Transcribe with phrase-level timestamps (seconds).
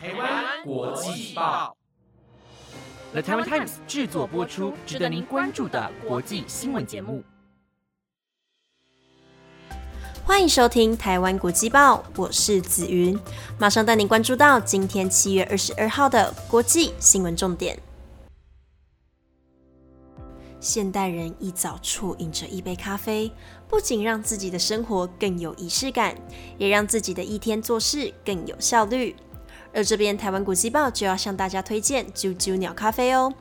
[0.00, 1.76] 台湾国际报
[3.10, 7.24] ，The Taiwan Times 制作播出，值得您关注的国际新闻节目。
[10.24, 13.18] 欢迎收听台湾国际报，我是子云，
[13.58, 17.76] 马上带您关注到今天七月二十二号的国际新闻重点。
[20.60, 23.32] 现代人一早啜饮着一杯咖啡，
[23.66, 26.16] 不仅让自己的生活更有仪式感，
[26.56, 29.16] 也让自己的一天做事更有效率。
[29.74, 33.32] 而这边台湾古迹报就要向大家推荐啾啾鸟咖啡哦。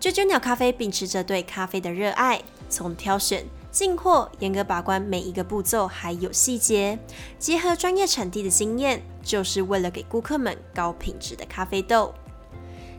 [0.00, 6.98] 啾啾鸟咖啡秉持着对咖啡的热爱，从挑选、进货、严格把关每一个步骤还有细节，
[7.38, 12.12] 结合专业产地的经验，就是为了给顾客们高品质的咖啡豆。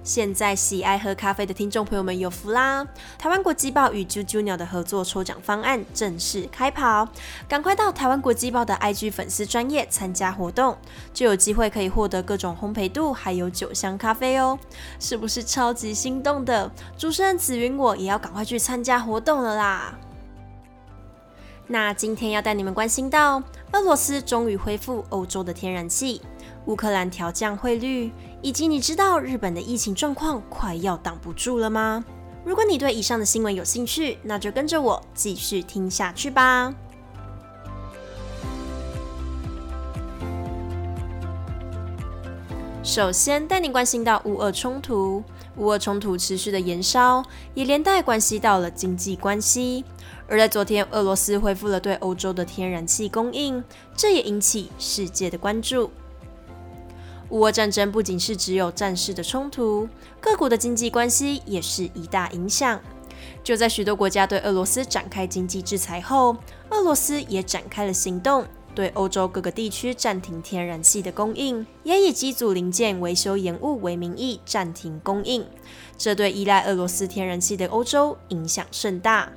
[0.05, 2.85] 现在喜爱喝咖啡的听众朋友们有福啦！
[3.17, 7.09] 台湾国际报与啾啾鸟的合作抽奖方案正式开跑，
[7.49, 10.77] 赶快到台湾国际报的 IG 粉丝专业参加活动，
[11.11, 14.59] 就有机会可以获得各种烘焙度还有酒香咖啡哦！
[14.99, 16.71] 是不是超级心动的？
[16.95, 19.97] 主持人紫云我也要赶快去参加活动了啦！
[21.65, 23.41] 那今天要带你们关心到，
[23.71, 26.21] 俄罗斯终于恢复欧洲的天然气。
[26.65, 32.03] 乌克兰调降汇率，以及你知道日本的疫情状况快要挡不住了吗？
[32.43, 36.73] 如果你对以上的新闻有兴趣，那就跟着我继续听下去吧。
[42.83, 45.23] 首先带你关心到乌俄冲突，
[45.57, 47.23] 乌俄冲突持续的延烧，
[47.55, 49.83] 也连带关系到了经济关系。
[50.27, 53.63] 而在昨天，俄罗斯恢复了对欧洲的天然气供应，
[53.95, 55.89] 这也引起世界的关注。
[57.29, 59.89] 乌俄战争不仅是只有战事的冲突，
[60.21, 62.79] 各国的经济关系也是一大影响。
[63.43, 66.35] 就在许多国家对俄罗斯展开经济制裁后，
[66.69, 68.45] 俄罗斯也展开了行动，
[68.75, 75.45] 对欧洲各个地区暂停天然气的供应，也以机组零件维修延误为名义暂停供应。
[75.97, 79.31] 这对依赖俄罗斯天然气的欧洲影响甚大。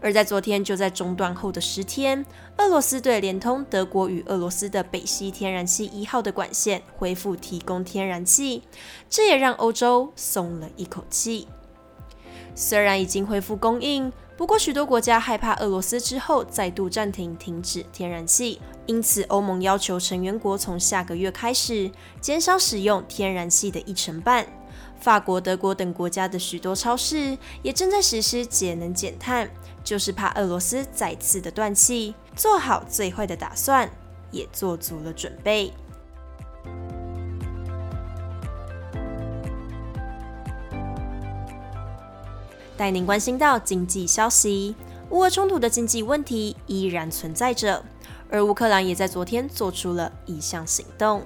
[0.00, 2.24] 而在昨天，就在中断后的十天，
[2.58, 8.62] 俄罗斯队连通德国与俄罗斯的北溪天然气一号的管线，恢复提供天然气，
[9.08, 11.48] 这也让欧洲松了一口气。
[12.54, 21.88] 虽然已经恢复供应，不过许多国家害怕俄罗斯之后再度暂停停止天然气，因此欧盟要求成员国从下个月开始
[22.20, 24.44] 减少使用天然气的一成半。
[25.00, 29.50] 法国、德国等国家的许多超市也正在实施节能减碳。
[29.84, 33.88] 就是怕俄罗斯再次的断气，做好最坏的打算，
[34.30, 35.72] 也做足了准备。
[42.76, 44.76] 带您关心到经济消息，
[45.08, 47.82] 乌俄冲突的经济问题依然存在着，
[48.28, 51.22] 而乌克兰也在昨天做出了一项行动。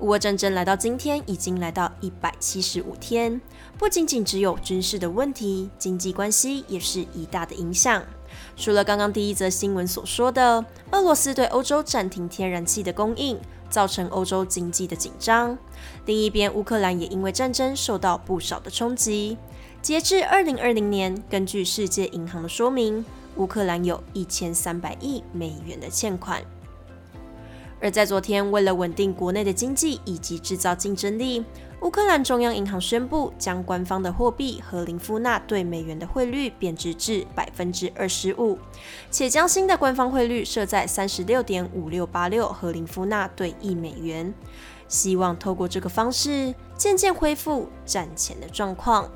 [0.00, 3.38] 乌俄战争来到今天，已经来到一百七十五天。
[3.78, 8.02] 不仅仅只有军事的问题，经济关系也是一大的影响。
[8.56, 15.58] 除了刚刚第一则新闻所说的，俄罗斯对欧洲暂停天然气的供应，造成欧洲经济的紧张。
[16.06, 19.36] 另一边，乌克兰也因为战争受到不少的冲击。
[19.82, 23.04] 截至二零二零年，根据世界银行的说明，
[23.36, 26.42] 乌克兰有一千三百亿美元的欠款。
[27.80, 31.44] 而在昨天，为了稳定国内的经济以及制造竞争力，
[31.80, 38.58] 乌克兰中央银行宣布将官方的货币和林夫纳对美元的汇率贬值至百分之二十五，
[39.10, 44.34] 且将新的官方汇率设在三十六点五六八六和林夫纳对一美元，
[44.86, 49.10] 希望透过这个方式渐渐恢复战前的状况。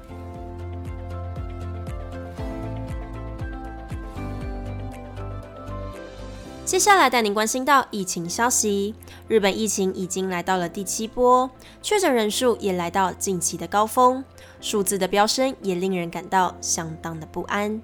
[6.64, 8.94] 接下来带您关心到疫情消息。
[9.28, 11.50] 日本疫情已经来到了第七波，
[11.82, 14.25] 确诊人数也来到近期的高峰，
[14.62, 17.82] 数字的飙升也令人感到相当的不安。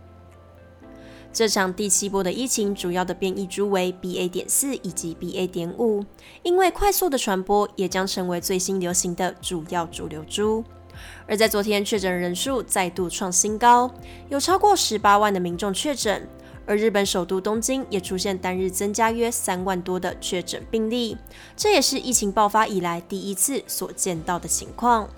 [1.30, 4.30] 这场第七波的疫情主要的变异株为 BA.
[4.30, 5.46] 点四以及 BA.
[5.46, 6.02] 点五，
[6.42, 10.64] 因为快速的传播，也将成为最新流行的主要主流株。
[11.26, 13.90] 而在昨天，确诊人数再度创新高，
[14.30, 16.26] 有超过十八万的民众确诊。
[16.70, 21.16] 而日本首都东京也出现单日增加约三万多的确诊病例，
[21.56, 25.08] 这也是疫情爆发以来第一次所见到的情况。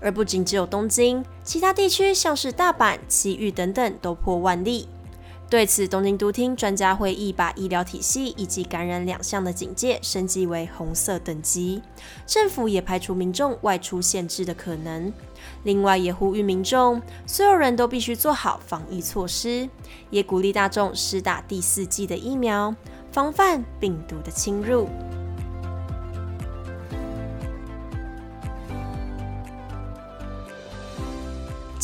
[0.00, 4.88] 而不仅只有东京，其他地区像是大阪、埼玉等等都破万例。
[5.50, 11.80] 对此，东京都厅专家会议把医疗体系以及感染两项的警戒升级为红色等级，
[12.26, 15.10] 政府也排除民众外出限制的可能。
[15.62, 19.66] 另外，也呼吁民众，所有人都必须做好防疫措施，
[20.10, 22.74] 也鼓励大众施打第四季的疫苗，
[23.10, 24.86] 防范病毒的侵入。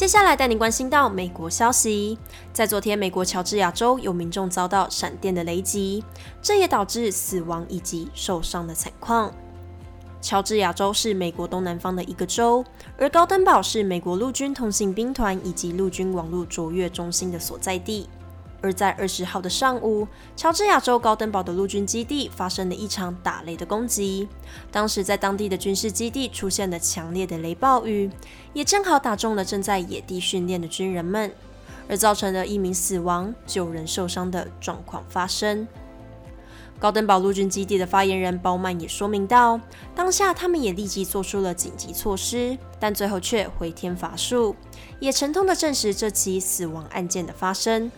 [0.04, 2.18] 接下来带您关心到美国消息，
[2.52, 6.04] 在昨天，美国乔治亚州有民众遭到闪电的雷击，
[6.42, 9.32] 这也导致死亡以及受伤的惨况。
[10.20, 12.62] 乔治亚州是美国东南方的一个州，
[12.98, 18.06] 而高登堡是美国陆军通信兵团以及陆军网络卓越中心的所在地。
[18.64, 24.26] 而在二十号的上午，乔治亚州高登堡的陆军基地发生了一场打雷的攻击。
[24.72, 28.10] 当时在当地的军事基地出现了强烈的雷暴雨，
[28.54, 31.30] 也正好打中了正在野地训练的军人们，
[31.90, 35.68] 而造成了一名死亡、九人受伤的状况发生。
[36.78, 39.60] 高登堡陆军基地的发言人包曼也说明到，
[39.94, 44.56] 当下他们也立即做出了紧急措施，但最后却回天乏术，
[45.00, 47.92] 也沉痛的证实这起死亡案件的发生。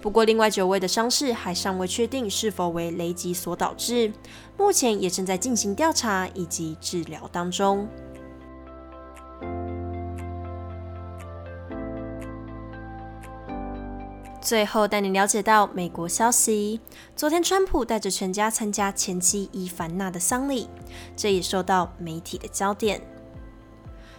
[0.00, 4.12] 不过，另外九位的伤势还尚未确定是否为雷击所导致，
[4.56, 7.88] 目前也正在进行调查以及治疗当中。
[14.40, 16.80] 最后带你了解到美国消息：
[17.14, 20.70] 昨天，川普带着全家参加前妻伊凡娜的丧礼，
[21.16, 23.00] 这也受到媒体的焦点。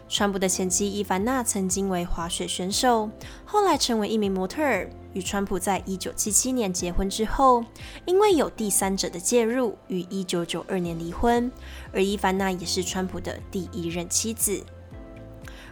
[0.09, 3.09] 川普的前妻伊凡娜曾经为滑雪选手，
[3.45, 4.89] 后来成为一名模特儿。
[5.13, 7.63] 与川普在一九七七年结婚之后，
[8.05, 11.51] 因为有第三者的介入，于一九九二年离婚。
[11.91, 14.63] 而伊凡娜也是川普的第一任妻子。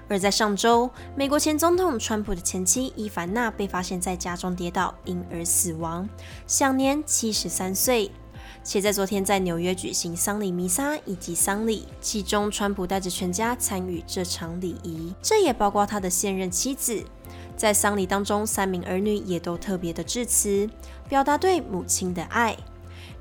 [0.10, 6.08] 而在上周，美国前总统川普的前妻伊凡娜被发现在家中跌倒，因而死亡，
[6.48, 8.10] 享年七十三岁。
[8.64, 17.04] 且在昨天在纽约举行丧礼弥撒以及丧礼，其中川普带着全家参与这场礼仪，这也包括他的现任妻子。
[17.58, 20.70] 在丧礼当中，三名儿女也都特别的致辞，
[21.10, 22.56] 表达对母亲的爱。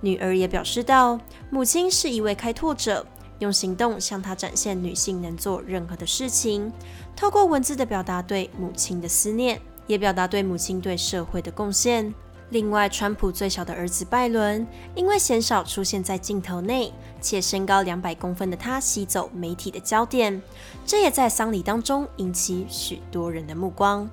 [0.02, 1.18] 女儿也表示道
[1.48, 3.04] ：“母亲是一位开拓者，
[3.38, 6.70] 用行动向她展现女性能做任何的事情。
[7.16, 12.12] 透过文字的表达对母亲的思念，也表达对母亲对社会的贡献。”
[12.50, 20.40] 另外，川普最小的儿子拜伦，因为鲜少出现在镜头内，且身高两百公分的他吸走媒体的焦点，
[20.84, 24.08] 这也在丧礼当中引起许多人的目光。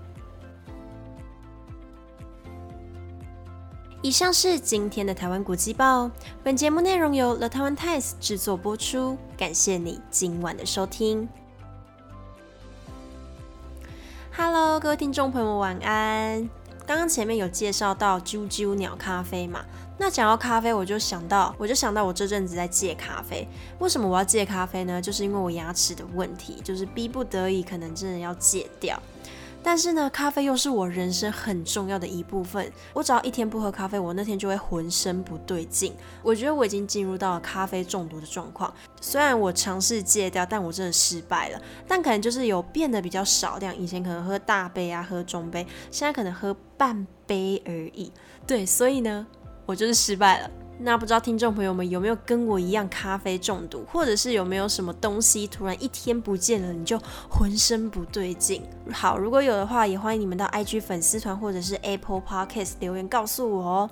[4.04, 6.12] 以上是今天的台湾国际报。
[6.44, 11.30] 本节目内容由 The Taiwan Times 制作播出，感谢你今晚的收听。
[14.36, 16.50] Hello，各位听众朋友，晚安。
[16.86, 19.64] 刚刚前面有介绍到啾啾鸟咖啡嘛？
[19.98, 23.48] 那讲到咖啡，我就想到，我就想到我这阵子在戒咖啡。
[23.80, 25.02] 为什么我要戒咖啡呢？
[25.02, 29.02] 就是因为我牙齿的问题，就是逼不得已，可能真的要戒掉。
[29.64, 32.70] 但是呢，咖啡又是我人生很重要的一部分。
[32.94, 35.94] 我只要一天不喝咖啡，我那天就会浑身不对劲。
[36.22, 38.72] 我觉得我已经进入到了咖啡中毒的状况。
[39.00, 41.62] 虽然我尝试戒掉，但我真的失败了。
[41.88, 48.12] 但可能就是有变得比较少量，以前可能喝大杯啊，喝中杯，现在可能喝半杯而已。
[48.46, 49.26] 对，所以呢，
[49.66, 50.52] 我就是失败了。
[50.80, 57.00] 那不知道听众朋友们有没有跟我一样咖啡中毒，或者是有没有什么东西突然一天不见了，你就
[57.30, 58.62] 浑身不对劲？
[58.92, 63.90] 好，如果有的话，也欢迎你们到 IG 粉丝团或者是 Apple Podcast 留言告诉我哦。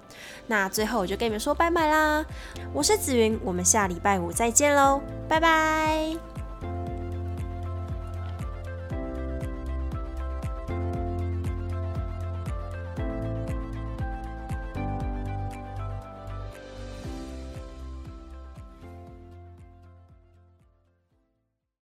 [0.47, 2.25] 那最后我就跟你们说拜拜啦，
[2.73, 6.30] 我是紫云，我们下礼拜五再见喽，拜拜。